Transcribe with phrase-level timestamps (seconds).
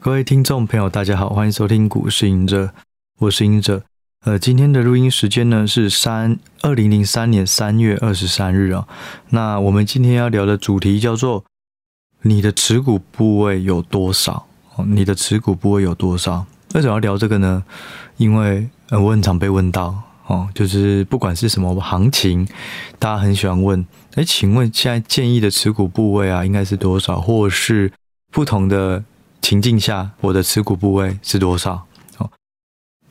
[0.00, 2.72] 各位听众朋友，大家好，欢迎收听股市赢者，
[3.18, 3.82] 我是赢者。
[4.24, 8.86] 呃，今天的录音时间呢是三二零零三年三月二十三日啊。
[9.30, 11.44] 那我们今天要聊的主题叫做
[12.22, 14.46] 你的持股部位有多少？
[14.76, 16.46] 哦，你的持股部位有多少？
[16.74, 17.62] 为什么要聊这个呢？
[18.16, 19.94] 因为呃，我很常被问到
[20.26, 22.46] 哦，就是不管是什么行情，
[22.98, 27.20] 大家很喜欢问，哎，请问现在建议的持股部位啊，应该是多少？
[27.20, 27.92] 或是
[28.30, 29.04] 不同的？
[29.44, 31.86] 情境下，我的持股部位是多少？
[32.16, 32.30] 哦，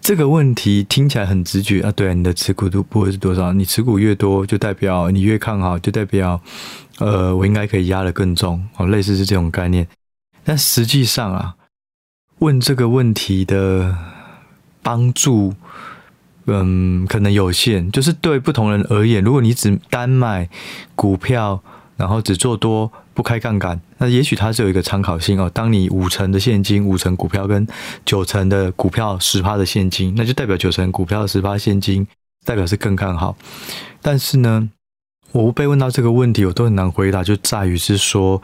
[0.02, 1.92] 这个问题听起来很直觉啊。
[1.92, 3.54] 对，你的持股度部位是多少？
[3.54, 6.42] 你持股越多，就代表你越看好，就代表
[6.98, 9.88] 呃，我应该可以压得更重哦，类似是这种概念。
[10.44, 11.54] 但实际上啊，
[12.40, 13.96] 问这个问题的
[14.82, 15.54] 帮助，
[16.48, 17.92] 嗯，可能有限。
[17.92, 20.50] 就是对不同人而言，如果你只单买
[20.96, 21.62] 股票，
[21.96, 22.92] 然后只做多。
[23.16, 25.50] 不开杠杆，那也许它是有一个参考性哦。
[25.54, 27.66] 当你五成的现金、五成股票跟
[28.04, 32.06] 九成的股票十趴的现金，那就代表九成股票十趴现金
[32.44, 33.38] 代表是更看好。
[34.02, 34.70] 但是呢，
[35.32, 38.42] 我被问到这个问题，我都很难回答，就在于是说，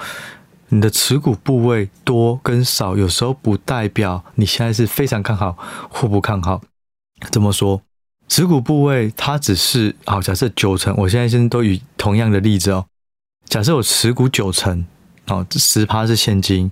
[0.70, 5.58] 你的持股部位多跟少，有时候不代表你现在是非常看好
[5.90, 6.62] 或不看好。
[7.32, 7.82] 怎么说？
[8.30, 12.86] 持股部位它只是好，假设九成，我现在先都以同样的例子哦。
[13.44, 14.86] 假设我持股九成，
[15.30, 16.72] 哦，这十趴是现金，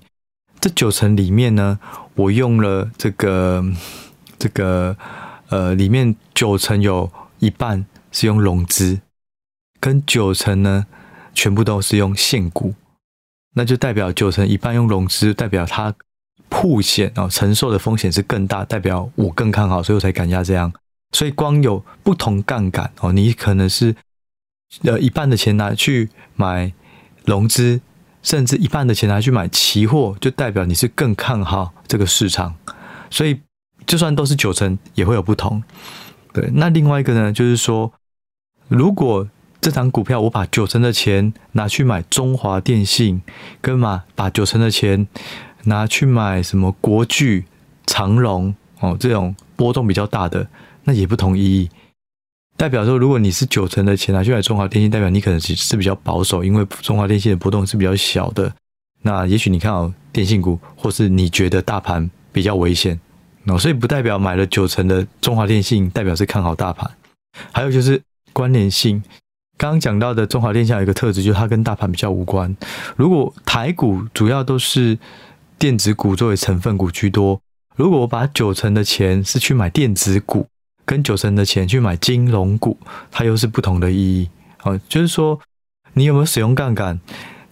[0.59, 1.79] 这九成里面呢，
[2.15, 3.63] 我用了这个
[4.37, 4.95] 这个
[5.49, 8.99] 呃，里面九成有一半是用融资，
[9.79, 10.85] 跟九成呢
[11.33, 12.73] 全部都是用现股，
[13.53, 15.93] 那就代表九成一半用融资，代表它
[16.49, 20.73] 曝险哦，承受的风险是更大，代表我更看好，所以我才敢压这样。
[21.11, 23.95] 所以光有不同杠杆哦，你可能是。
[24.83, 26.73] 呃，一半的钱拿去买
[27.23, 27.79] 融资，
[28.27, 32.53] 甚至一半的钱拿去买期货，就代表你是更看好这个市场。
[33.09, 33.39] 所以，
[33.85, 35.63] 就算都是九成，也会有不同。
[36.33, 37.89] 对，那另外一个呢，就是说，
[38.67, 39.25] 如果
[39.61, 43.21] 这档股票我把九成的钱拿去买中华电信，
[43.61, 45.07] 跟嘛把九成的钱
[45.63, 47.45] 拿去买什么国巨、
[47.85, 50.45] 长荣哦，这种波动比较大的，
[50.83, 51.69] 那也不同意义。
[52.57, 58.51] 代表说，如果你是九成的钱拿去买中华电信，代表你可能是比较保守，因为中华电信的波动是比较小的。
[59.03, 62.99] 那也许你看好电信股，或是你觉得大盘比较危险，
[63.43, 66.89] 那所以不代表买了九成的中华电信代表是看好大盘。
[67.51, 68.01] 还有就是
[68.33, 69.03] 关联性，
[69.55, 72.57] 刚刚讲到的中华电信有一个特质，就是它跟大盘比较无关。
[72.95, 74.97] 如果台股主要都是
[75.59, 77.39] 电子股作为成分股居多，
[77.75, 80.47] 如果我把九成的钱是去买电子股。
[80.87, 82.77] 跟九成的钱去买金融股，
[83.11, 84.29] 它又是不同的意义。
[84.55, 85.37] 好，就是说
[85.93, 86.99] 你有没有使用杠杆，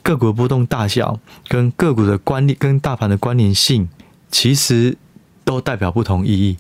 [0.01, 1.19] 个股的波动大小
[1.49, 3.89] 跟个股的关联跟大盘的关联性，
[4.31, 4.97] 其实
[5.43, 6.57] 都代表不同意义。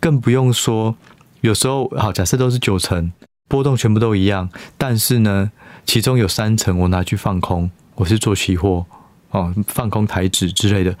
[0.00, 0.96] 更不用说
[1.40, 3.12] 有时候，好，假设都是九成
[3.46, 5.52] 波动全部都一样，但是呢，
[5.86, 8.84] 其中有三成我拿去放空，我是做期货
[9.30, 10.94] 哦，放空台指之类的。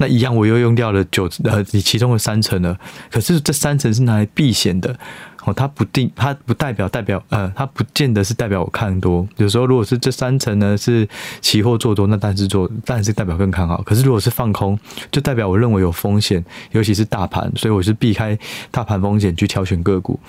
[0.00, 2.78] 那一样，我又用掉了九呃，你其中的三成了。
[3.10, 4.96] 可是这三成是拿来避险的
[5.44, 9.26] 哦，它不定，它不代表代表呃，它不见得是代表我看多。
[9.38, 11.08] 有时候如果是这三成呢是
[11.40, 13.82] 期货做多，那但是做但是代表更看好。
[13.82, 14.78] 可是如果是放空，
[15.10, 18.38] 就代表我认为有风险，尤其是大盘，所以我是避开
[18.70, 20.20] 大盘风险去挑选个股。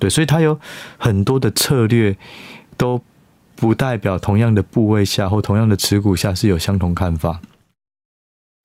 [0.00, 0.58] 对，所以它有
[0.98, 2.16] 很多的策略，
[2.76, 3.00] 都
[3.56, 7.40] 不代表同样的部位下或同样的持股下是有相同看法。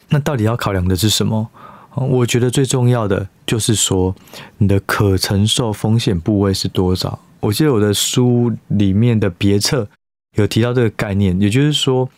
[0.09, 1.49] 那到底要考量的是什么？
[1.95, 4.15] 我觉得最重要的就是说，
[4.57, 7.19] 你的可承受风险部位是多少？
[7.41, 9.87] 我记得我的书里面的别册
[10.35, 12.09] 有提到这个概念，也就是说，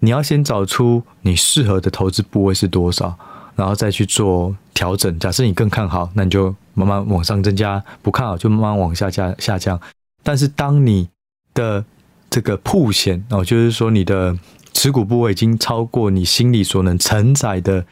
[0.00, 3.18] 你要先找出你适合的投资部位是多少，
[3.56, 5.18] 然后再去做调整。
[5.18, 9.80] 假设你更看好，那你就慢慢往上增加；不看好，就慢慢往下降下降。
[10.22, 11.08] 但是当你
[11.54, 11.84] 的
[12.30, 14.38] 这个曝险哦，就是说你的。
[14.72, 17.84] 持股部位已经超过你心里所能承载的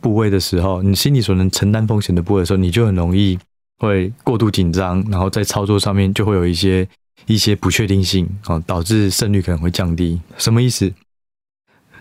[0.00, 3.36] 部位的时候，你心里所能承担风险的部位的时候，你就很容易
[3.78, 6.88] 会过度紧张，然后在操作上面就会有一些
[7.26, 10.18] 一些不确定性哦，导致胜率可能会降低。
[10.38, 10.90] 什么意思？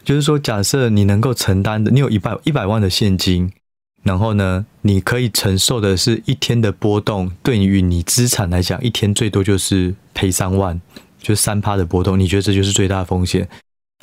[0.03, 3.51] 就是说，假设你能够承担的，你有一百一百万的现金，
[4.03, 10.79] 然后呢，你可以承受的是一天的波动，对于你资产来讲，一天最多就是赔三万，
[11.25, 13.49] 就三趴的波动，你觉得这就是最大的风险？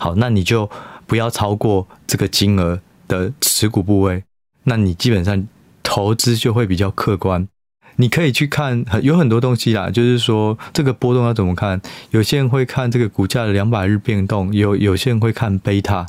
[0.00, 0.68] 好，那你就
[1.06, 4.24] 不要超过这个金额的持股部位，
[4.64, 5.46] 那你基本上
[5.84, 7.46] 投资就会比较客观。
[7.94, 11.80] 你可以去看很，有很多东西啦，就是说这个波动要怎么看？
[12.10, 16.04] 有些人会看这个股价的两百日变动，有有些人会看贝塔。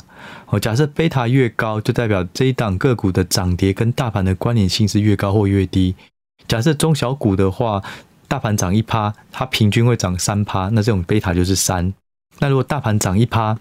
[0.46, 5.94] 哦，假设贝塔越高，就代表这一档个股的涨跌跟大盘的关联性是越高或越低。
[6.48, 7.80] 假设中小股的话，
[8.28, 11.92] 大盘涨一趴，它平均会涨三趴，那这种贝塔就是三。
[12.38, 13.58] 那如果大盘涨一趴，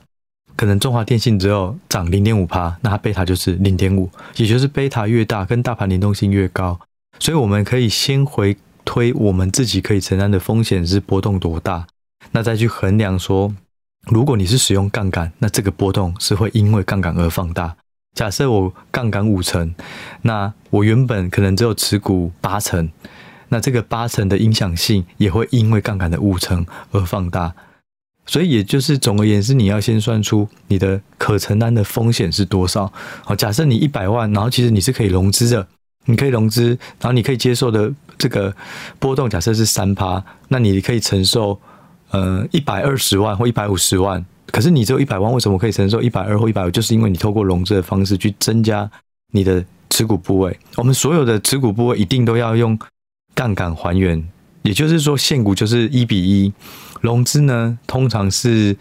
[0.55, 6.79] 可能中华电信只有涨零点五趴，那它贝塔就是零点五，也就是贝塔越大，跟大盘联动性越高。
[7.19, 11.87] 所以我们可以先回推我们自己可以承担的风险是波动多大，
[12.31, 13.53] 那再去衡量说，
[14.07, 17.75] 如果你是使用杠杆，那这个波动是会因为杠杆而放大。
[18.15, 19.73] 假设我杠杆五成，
[20.23, 22.89] 那我原本可能只有持股八成，
[23.53, 27.53] 那这个八成的影响性也会因为杠杆的五成而放大。
[28.25, 32.91] 所以也就是总而言之，你要先算出你的可承担的风险是多少。
[33.23, 35.67] 好，假设你一百万，然后其实你是可以融资的，
[36.05, 36.69] 你可以融资，
[36.99, 38.55] 然后你可以接受的这个
[38.97, 41.59] 波动，假设是三趴，那你可以承受
[42.09, 44.25] 呃一百二十万或一百五十万。
[44.47, 46.71] 可是你只有一百万，为什么可以承受一百二或一百五？
[46.71, 48.89] 就是因为你透过融资的方式去增加
[49.31, 50.57] 你的持股部位。
[50.77, 52.79] 我们所有的持股部位一定都要用
[53.35, 54.23] 杠杆还原，
[54.61, 56.53] 也就是说现股就是一比一。
[57.01, 58.73] 融资呢，通常是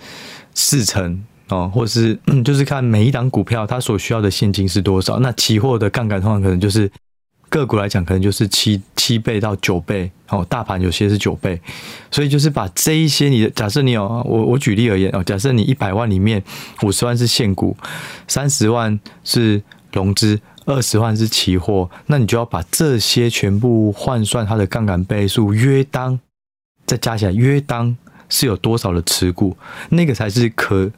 [0.55, 5.19] 四成哦，或是 就是看每一档股票它所需要的现金是多少。
[5.19, 6.89] 那期货的杠杆通常可能就是
[7.49, 11.61] 个股来讲，可能就是七七倍到九倍哦，大盘有些是九倍。
[12.13, 16.41] 所以就是把这一些你的假设你有我我举例而言哦，假设你一百万里面
[16.83, 17.77] 五十万是现股，
[18.29, 19.61] 三十万是
[19.93, 26.19] 融资，二十万是期货，那你就要把这些全部换算它的杠杆倍数约当，
[26.87, 27.97] 再加起来约当。
[28.35, 29.55] 是有多少的持股，
[29.91, 30.91] 那个才是可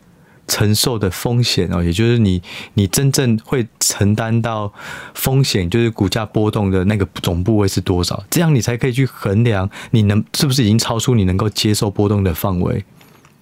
[0.47, 2.41] 承受的风险哦，也就是你
[2.75, 4.73] 你真正会承担到
[5.15, 12.85] 风险，就是股价波动的那个总部位是多少，这样你才可以去衡量你能是不是已经超出你能够接受波动的范围。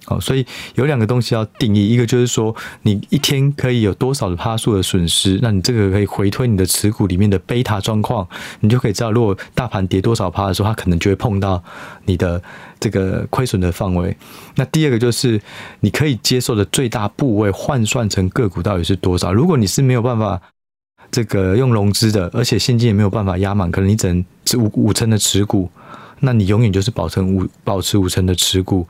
[0.04, 0.44] 好，所以
[0.75, 8.26] 有两个东西要定义，一个就是说你一天可以有多少的趴数的损失，那你这个可以回推你的持股里面的贝塔状况，
[8.60, 11.62] 你就可以知道，如果大盘跌多少趴的时候，它可能就会碰到
[12.04, 12.43] 你的
[12.81, 14.16] 这个亏损的范围。
[14.56, 15.40] 那第二个就是
[15.81, 19.32] 你可以接受的最大部位换算成个股到底是多少？
[19.32, 20.40] 如果你是没有办法
[21.12, 24.25] 这个用融资的，而且现金也没有办法压满，可能你只能
[24.58, 25.70] 五五成的持股，
[26.19, 28.84] 那你永远就是保存五保持五成的持股。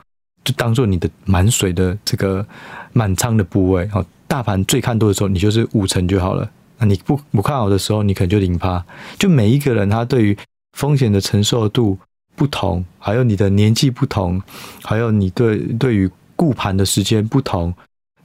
[0.45, 2.45] 就当做你的满水的这个
[2.93, 6.51] 满仓的部位哦，大盘最看多的时候，你就是五成就好了。
[6.79, 8.85] 那你不不看好的时候，你可能就零趴。
[9.17, 10.37] 就每一个人他对于
[10.77, 11.97] 风险的承受度
[12.35, 14.43] 不同，还有你的年纪不同，
[14.83, 17.73] 还有你对对于顾盘的时间不同，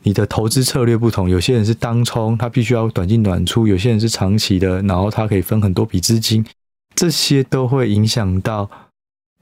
[0.01, 1.29] 你的投资策略不同。
[1.29, 6.43] 有些人是当冲，他必须要短进短出；有些人是长期的，然后他可以分很多笔资金，
[6.95, 8.67] 这些都会影响到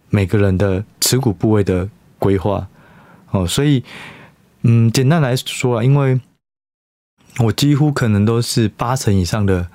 [0.09, 1.89] 每个人的持股部位的。
[2.19, 2.67] 规划
[3.31, 3.83] 哦，所以
[4.61, 6.19] 嗯，简单来说啊，因为
[7.39, 9.67] 我几乎可能都是八成以上的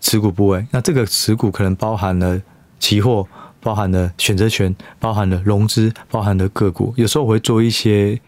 [0.00, 2.40] 持股部位，那这个持股可能包含了
[2.78, 3.26] 期货，
[3.60, 6.94] 包含了选择权，包含了融资，包含了个股。
[6.96, 8.18] 有时候我会做一些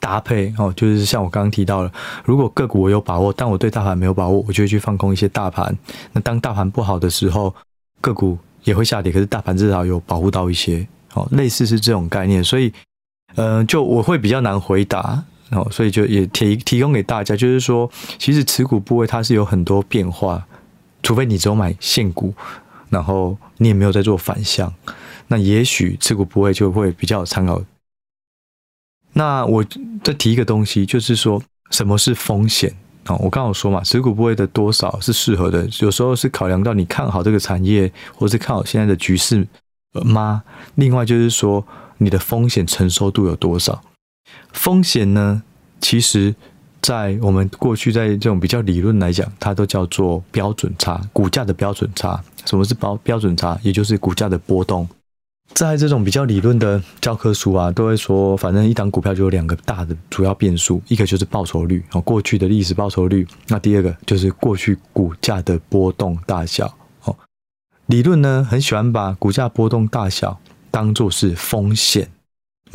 [0.00, 1.92] 搭配哦，就是像我刚刚提到了，
[2.24, 5.74] 如果个股我有把握，但我对大盘没有把握，我就会去放空一些大盘。
[6.12, 7.54] 那当大盘不好的时候，
[8.00, 12.72] 个股也会下跌，可是大盘至少有保护到一些哦，类似是这种概念，所以。
[13.36, 20.46] 嗯、就我会比较难回答哦，所以就也提提供给大家，就是说，其实持股部位它是有很多变化，
[21.02, 22.34] 除非你只有买现股，
[22.88, 24.72] 然后你也没有在做反向，
[25.28, 27.62] 那也许持股部位就会比较有参考。
[29.12, 29.62] 那我
[30.02, 32.74] 再提一个东西，就是说什么是风险
[33.04, 33.14] 啊？
[33.16, 39.46] 我刚刚说嘛，持股部位的多少是适合的，有时候是考量到你看好这个产业，或是看好现在的局势
[39.92, 40.42] 呃吗？
[40.76, 41.66] 另外就是说。
[42.02, 43.82] 你的风险承受度有多少？
[44.52, 45.42] 风险呢？
[45.80, 46.34] 其实，
[46.80, 52.22] 在我们过去在这种比较理论来讲，它都叫做标准差，股价的标准差。
[52.44, 53.58] 什么是标标准差？
[53.62, 54.88] 也就是股价的波动。
[55.54, 66.72] 在这种比较理论的教科书啊，都会说，反正一档股票就有两个大的主要变数，一个就是报酬率哦，过去的历史报酬率；那第二个就是过去股价的波动大小
[67.04, 67.14] 哦。
[67.86, 70.40] 理论呢，很喜欢把股价波动大小。
[70.72, 72.08] 当做是风险，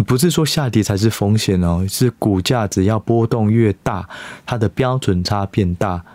[0.05, 4.07] 不是说下跌才是风险哦，是股价只要波动越大，
[4.45, 6.05] 它的标准差变大，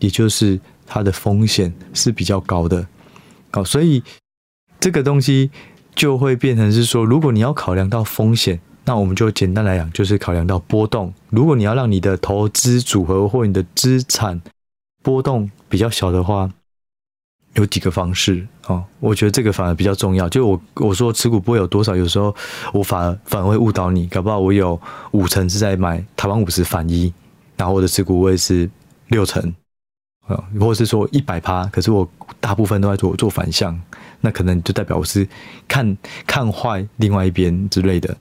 [0.00, 2.84] 也就是它的风险是比较高的。
[3.52, 4.02] 哦，所以
[4.80, 5.50] 这个东西
[5.94, 11.14] 就会变成是说，如果你要考量到风险，那我们就简单来讲，就是考量到波动。
[11.30, 14.42] 如果你要让你的投资组合或你的资产
[15.02, 16.50] 波动比较小的话，
[17.54, 20.28] 有几个方式哦，我觉得这个反而比较重要。
[20.28, 22.34] 就我我说持股不会有多少，有时候
[22.72, 24.80] 我反而反而会误导你，搞不好我有
[25.10, 27.12] 五成是在买台湾五十反一，
[27.56, 28.70] 然后我的持股位是
[29.08, 29.54] 六成
[30.26, 32.08] 啊，或者是说一百趴，可是我
[32.40, 33.78] 大部分都在做做反向，
[34.22, 35.28] 那可能就代表我是
[35.68, 38.16] 看看坏另外一边之类的。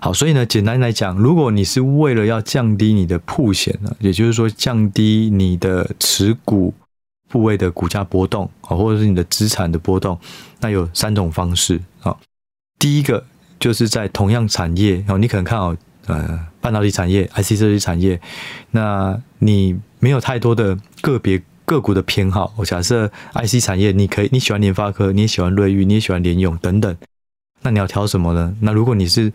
[0.00, 6.74] 好，所以呢，简单来讲，如果你是为了要降低你的曝险呢，也就是说降低你的持股。
[7.28, 10.18] 部位的股价波动啊，或者是你的资产的波动，
[10.60, 12.16] 那有三种方式啊。
[12.78, 13.24] 第一个
[13.58, 15.74] 就是在同样产业哦，你可能看好
[16.06, 18.20] 呃半导体产业、IC 设计产业，
[18.70, 22.52] 那你没有太多的个别个股的偏好。
[22.56, 26.94] 我假设 IC 产业，你可以你喜欢联发科，你也喜欢瑞昱，你也喜欢联咏等等，
[27.62, 28.54] 那你要挑什么呢？
[28.60, 29.32] 那如果你是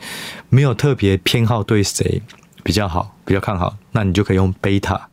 [0.50, 2.22] 没有特别偏好对谁
[2.64, 5.10] 比较好、比较看好，那你就可以用贝塔，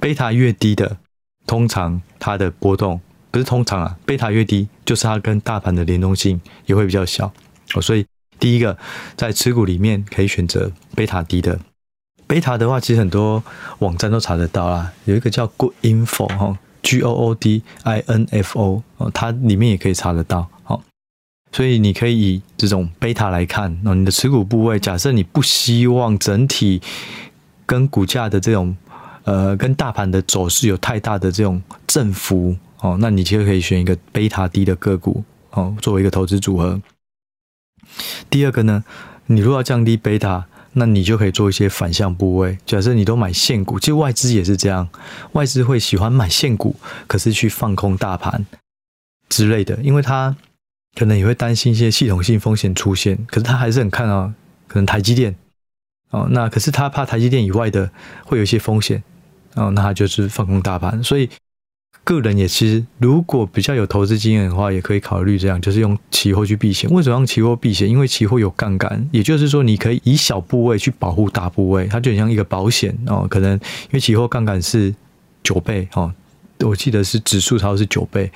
[0.00, 0.96] 贝塔越低的。
[1.46, 7.32] 通常它的波动不是通常啊，贝塔越低，就是它跟大盘的联动性也会比较小
[7.74, 7.80] 哦。
[7.82, 8.06] 所以
[8.38, 8.76] 第一个
[9.16, 11.58] 在持股里面可以选择贝塔低的。
[12.26, 13.42] 贝塔的话，其实很多
[13.80, 20.48] 网站都查得到啦，有一个叫 Good Info 哈，G O O D I N F O 哦，它里面也可以查得到。
[20.62, 20.82] 好，
[21.52, 26.80] 所以你可以以这种贝塔来看哦，你的持股部位，假设你不希望整体
[27.66, 28.76] 跟股价的这种。
[29.24, 36.80] 呃，跟大盘的走势有太大的这种振幅哦，那你就可以选一个贝塔低的个股哦，作为一个投资组合。
[38.28, 38.82] 第二个呢，
[39.26, 42.58] 你如果要降低贝塔，那你就可以做一些反向部位。
[42.66, 44.88] 假设你都买现股，其实外资也是这样，
[45.32, 46.74] 外资会喜欢买现股，
[47.06, 48.44] 可是去放空大盘
[49.28, 50.34] 之类的，因为他
[50.96, 54.34] 可能也会担心一些系统性风险出现，可是他还是很看啊，
[54.66, 55.36] 可能台积电
[56.10, 57.90] 哦，那可是他怕台积电以外的
[58.24, 59.00] 会有一些风险。
[59.54, 61.28] 哦，那他就是放空大盘，所以
[62.04, 66.90] 个人也其实如果比较有投资经验的话，也可以考虑这样，就是用期货去避险。
[66.90, 67.88] 为什么用期货避险？
[67.88, 73.26] 因为期货有杠杆，也就是说你可以以小部位去保护大部位，它就很像一个保险哦。
[73.28, 74.94] 可能因为期货杠杆是
[75.42, 76.12] 九倍哦，
[76.60, 78.30] 我记得是指数超是九倍，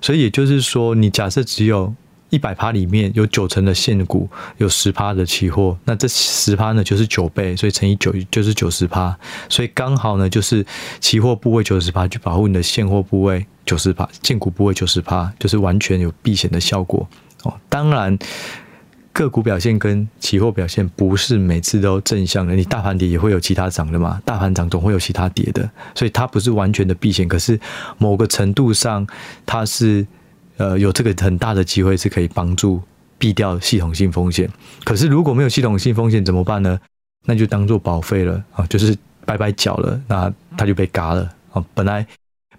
[0.00, 1.94] 所以也就是说，你假设只有。
[2.30, 9.16] 一百趴里面有九成的现股，有十趴的期货，那这十趴呢就是九倍，所以乘以九就是九十趴，
[9.48, 10.66] 所以刚好呢就是
[11.00, 17.08] 期货部位九十趴去保护你的现货部位九十趴，现股部位九十趴，就是完全有避险的效果
[17.44, 17.54] 哦。
[17.68, 18.18] 当然
[19.12, 27.58] 个股表现跟期货表现不是每次都正向的，你大盘跌也会有其他涨的嘛，大盘涨总会有其他跌的，所以它不是完全的避险，可是
[27.98, 29.06] 某个程度上
[29.46, 30.04] 它是。
[30.56, 32.80] 呃，有这个很大的机会是可以帮助
[33.18, 34.48] 避掉系统性风险。
[34.84, 36.78] 可是如果没有系统性风险怎么办呢？
[37.24, 41.64] 那就当做保费了啊，就是白白缴了，那它就被嘎了啊。
[41.74, 42.06] 本来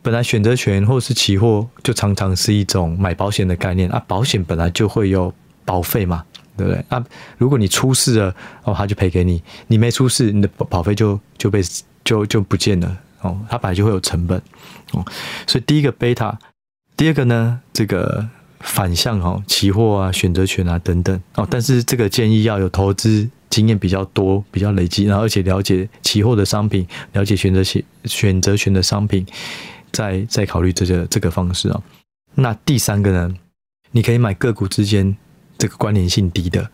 [0.01, 6.23] 本来选择权或是期货就常常是一种买保险的概念啊，保险本来就会有保费嘛，
[6.57, 6.83] 对不对？
[6.89, 7.03] 啊，
[7.37, 11.61] 如果你出事了哦，他就赔给你；你没出事，你的保费就就被
[12.03, 14.37] 就就不见了哦，它本来就会有成本
[14.91, 15.05] 哦。
[15.47, 16.37] 所以第一个贝塔。
[16.97, 18.27] 第二个呢，这个
[18.59, 29.23] 反向哈，期货啊、选择权啊等等哦，但是这个建议要有投资经验比较多、比较累积，然后而且了解期货的商品，了解选择权、选择权的商品，
[29.91, 31.79] 再再考虑这个这个方式啊。
[32.33, 33.31] 那第三个呢，
[33.91, 35.15] 你可以买个股之间
[35.59, 36.67] 这个关联性低的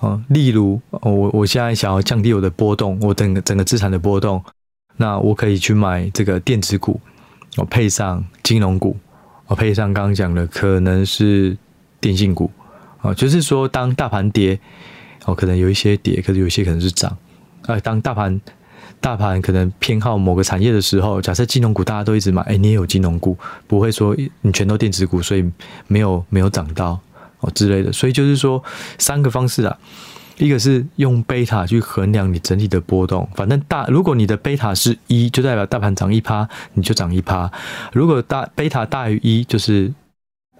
[0.00, 4.42] 哦，例如我我现在想要降低我的波动，我整个整个资产的波动，
[4.96, 6.98] 那我可以去买这个电子股，
[7.58, 8.96] 我配上金融股。
[9.48, 11.56] 我配上刚刚讲的，可能是
[12.00, 12.50] 电信股，
[13.00, 14.60] 啊，就是说当大盘跌，
[15.24, 17.16] 哦，可能有一些跌，可是有一些可能是涨，
[17.66, 18.38] 呃，当大盘
[19.00, 25.50] 大盘可能偏好某个产业的时候，假设金融股大家都一直买，哎，你也有金融股，不会说你全都电子股，所以
[25.86, 27.00] 没有没有涨到
[27.40, 28.62] 哦之类的，所以就是说
[28.98, 29.78] 三个方式啊。
[30.38, 37.50] 一个是用贝塔去衡量你整体的波动，反正大，如果你的贝塔是一，就代表大盘涨一趴，你就涨一趴；
[37.92, 39.92] 如果大贝塔大于一，就是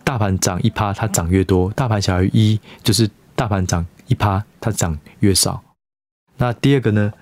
[0.02, 5.62] 大盘涨一趴，它涨越多；大盘小于一，就是大盘涨一趴，它涨越少。
[6.38, 7.12] 那第二个呢，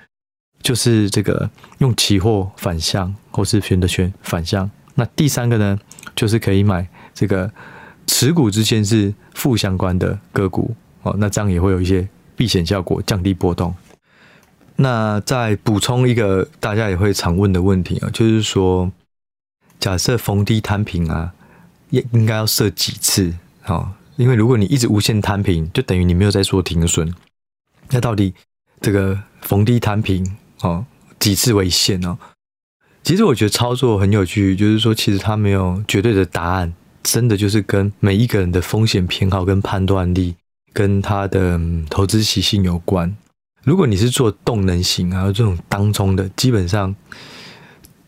[0.63, 4.71] 就是这个用期货反向，或是选择权反向。
[4.95, 5.79] 那第三个呢，
[6.15, 7.53] 就是可以买这个
[8.07, 12.09] 持股之间是负相关的个股哦，那这样也会有一些。
[12.37, 13.75] 避险效果，降低波动。
[14.77, 18.93] 那再补充一个大家也会常问的问题啊，就是说，
[19.81, 21.33] 假设逢低摊平啊，
[21.91, 23.97] 应应该要设几次啊？
[24.17, 27.13] 因为如果你一直无限摊平，就等于你没有在做停损。
[27.91, 28.35] 那到底
[28.81, 30.85] 这个逢低摊平啊，
[31.19, 32.19] 几次为限呢？
[33.03, 40.35] 其实我觉得操作很有趣，就是说，其实它没有绝对的答案真的就是跟每一个人的风险偏好跟判断力，
[40.77, 43.17] 跟他的投资习性有关。
[43.65, 46.95] 如果你是做动能型啊，这种当冲的，基本上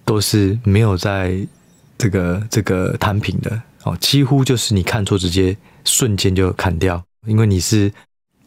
[0.04, 1.48] 都是没有在
[1.96, 5.56] 这个这个摊平的哦，几乎就是你看错，直接
[5.87, 7.90] 瞬间就砍掉，因为你是。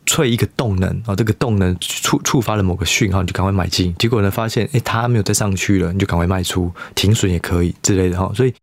[0.04, 3.96] 吹一个动能啊，这个动能触触发了某个讯号，你就赶快买进。
[3.98, 8.30] 结果呢，发现诶，它没有再上去了，你就赶快卖出，停损也可以之类的哈。
[8.36, 8.54] 所以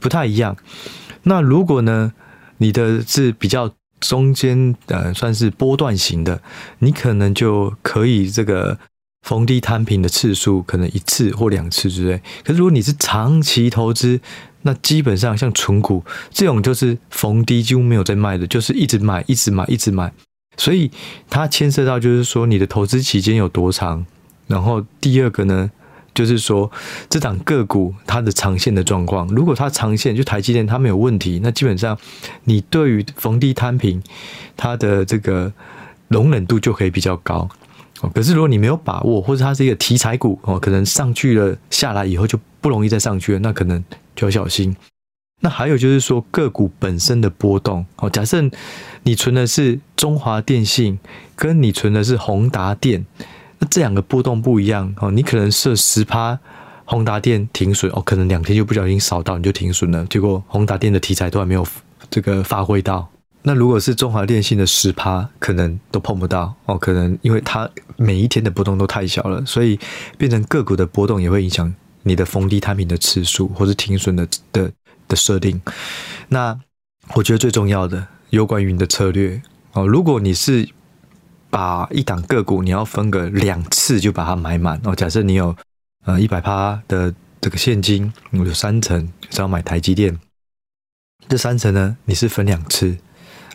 [0.00, 0.54] 不太一样。
[1.22, 2.12] 那如果呢，
[2.58, 6.40] 你的是比较中间呃，算是波段型的，
[6.78, 8.78] 你可能就可以这个
[9.22, 12.20] 逢低摊平的次数可能一次或两次之类。
[12.42, 14.20] 可是如果你是长期投资，
[14.62, 20.12] 那基本上像存股这种，就是逢低几乎没有在卖的，就是一直买，一直买，一直买。
[20.56, 20.90] 所以
[21.30, 24.04] 它牵涉到就是说你的投资期间有多长，
[24.46, 25.70] 然后第二个呢，
[26.14, 26.70] 就是说
[27.08, 31.96] 这档个股它的长线的状况，如果它长线就台积电它没有问题，那基本上
[32.44, 34.02] 你对于逢低摊平
[34.56, 35.52] 它的这个
[36.08, 37.48] 容忍度就可以比较高。
[38.14, 43.84] 可是如果你没有把握，或者它是一个题材股哦，可能上去了下来以后就不容易再上去了，那可能
[44.16, 44.74] 就要小心。
[45.42, 48.42] 那还有就是说个股本身的波动哦，假设
[49.02, 50.98] 你存的是中华电信，
[51.36, 53.04] 跟你存的是宏达电，
[53.60, 55.12] 那这两个波动不一样哦。
[55.12, 56.36] 你可能设十趴
[56.84, 61.64] 宏达电停损哦，可能两天就不小心扫到你就停损了，结果宏达电的题材都还没有
[62.10, 63.08] 这个发挥到。
[63.42, 69.78] 那如果是中华电信的十趴，可能都碰不到哦，可能因为它每一天的波动都太小了，所以
[70.18, 74.72] 变成个股的波动也会影响你的逢低摊平的次数，或是停损的的。
[75.10, 75.60] 的设定，
[76.28, 76.56] 那
[77.16, 79.84] 我觉得最重要的有关于你的策略哦。
[79.84, 80.68] 如果你是
[81.50, 84.94] 把一档个股，你要分个两次就把它买满哦。
[84.94, 85.54] 假设你有
[86.06, 90.18] 呃一百趴的这个现金，有三成只要买台积电，
[91.28, 92.96] 这三成呢你是分两次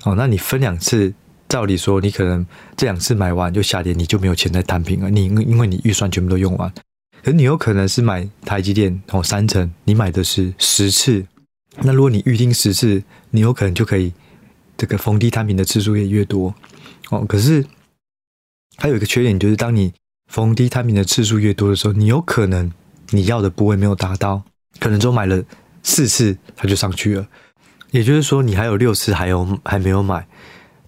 [0.03, 0.13] 哦。
[0.15, 1.13] 那你分两次，
[1.47, 5.09] 照理说你可能这两次买完就下跌，你就没有钱再摊平了。
[5.09, 6.71] 你因为你预算全部都用完，
[7.23, 11.25] 可你有可能是买台积电哦三成，你买的是十次。
[11.81, 14.11] 那如果你预定十次，你有可能就可以
[14.77, 16.53] 这个逢低摊平的次数也越多
[17.09, 17.25] 哦。
[17.25, 17.65] 可是
[18.77, 19.93] 还有一个缺点，就是当你
[20.31, 22.71] 逢低摊平的次数越多的时候，你有可能
[23.11, 24.43] 你要的部位没有达到，
[24.79, 25.43] 可能就买了
[25.83, 27.27] 四次它就上去了。
[27.91, 30.27] 也就是说，你还有六次还有还没有买，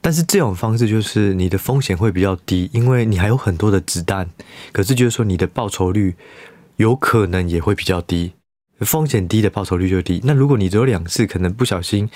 [0.01, 4.29] 但是这种方式就是你的风险会比较低，因为你还有很多的子弹。
[4.73, 6.15] 可是就是说你的报酬率
[6.75, 8.33] 有可能也会比较低。
[8.81, 10.21] 风险低的报酬率就低。
[10.23, 12.09] 那如果你只有两次，可能不小心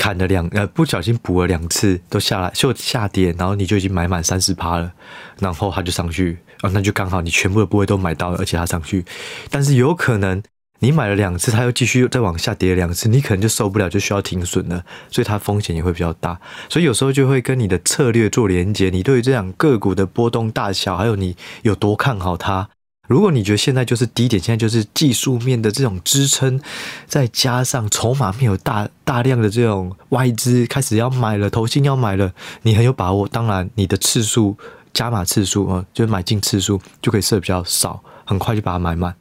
[0.00, 4.90] 砍了两呃，不小心补了两次都下来就下跌，然后你就已经买满三十趴了，
[5.38, 9.04] 然后它就上去啊，那就刚好你全部的部位都买到了，而且它上去。
[9.50, 10.42] 但是有可能
[10.78, 16.40] 你买了两次，它又继续再往下跌两次，你可能就受不了，就需要停损了，所以它风险也会比较大。
[16.70, 22.70] 所以有时候就会跟你的策略做连接，你对于这样个股的波动大小，还有你有多看好它。
[23.10, 26.60] 如果你觉得现在就是低点，现在就是技术面的这种支撑，
[27.08, 33.26] 再加上筹码面有大大量的这种外资开始要买了，投信要买了，你很有把握。
[33.26, 34.56] 当然，你的次数
[34.94, 39.12] 加码次数啊，就是买进次数就可以设比较少，很快就把它买满。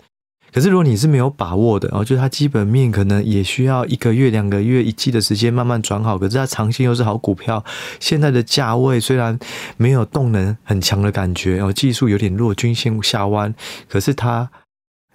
[0.53, 6.17] 可是，如果你是没有把握的，哦，就是它基本面可能也需要一个月、两个月、一季的时间慢慢转好。
[6.17, 7.63] 可是它长线又是好股票，
[7.99, 9.37] 现在的价位虽然
[9.77, 13.53] 没有动能很强的感觉，哦，技术有点弱，均线下弯，
[13.87, 14.49] 可是它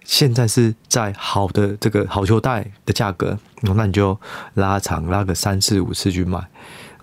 [0.03, 4.17] 现在是在好的这个好球带的价格，那你就
[4.53, 6.39] 拉长拉个三四五次去买。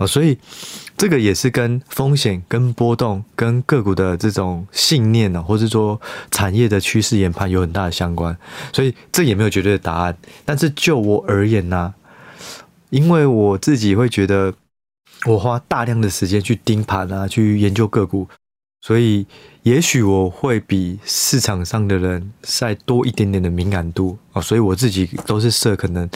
[0.07, 0.37] 所以
[1.03, 8.39] 这个也是跟风险、跟波动、跟个股的这种信念呢，或者说产业的趋势研判有很大的相关。
[8.73, 10.17] 所以这也没有绝对的答案。
[10.45, 11.93] 但是就我而言呢，
[12.91, 14.55] 因为我自己会觉得，
[15.27, 18.29] 我花大量的时间去盯盘啊，去研究个股，
[18.81, 19.27] 所以
[19.65, 24.41] 也许我会比市场上的人再多一点点的敏感度啊。
[24.41, 26.09] 所以我自己都是设可能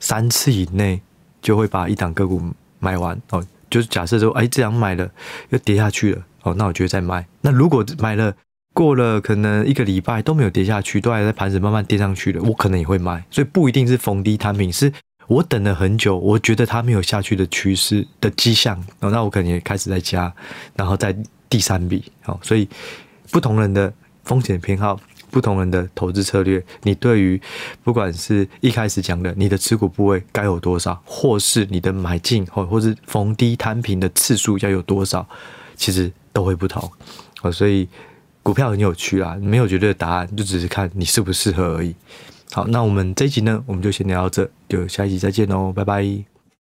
[0.00, 1.00] 三次以内
[1.40, 2.42] 就会把一档个股。
[2.80, 3.42] 买完哦，
[3.74, 5.10] 就是假设说，哎，这样买了
[5.48, 7.26] 又跌下去了哦，那我觉得再买。
[7.40, 8.32] 那如果买了
[8.72, 13.24] 过了可能一个礼拜都没有跌下去，都还在盘子慢慢跌上去了，我可能也会买。
[13.32, 14.92] 所以不一定是逢低摊平，是
[15.26, 20.32] 我等了很久，我觉得它没有下去的趋势的迹象，哦，那我可能也开始在加，
[20.76, 21.12] 然后再
[21.50, 22.12] 第三笔。
[22.26, 22.68] 哦，所以
[23.32, 25.00] 不同人的风险偏好。
[25.34, 27.40] 不同人的投资策略，你对于
[27.82, 35.28] 不管是一开始讲的你的持股部位该有多少，或是你的买进或或是逢低摊平的次数要有多少，
[35.74, 36.88] 其实都会不同。
[37.52, 37.88] 所以
[38.44, 41.92] 股票很有趣啦，没有绝对的答案，就只是看你适不适合而已。
[42.52, 46.33] 好，那我们这一集呢，我们就先聊到这，就下一集再见喽，拜拜。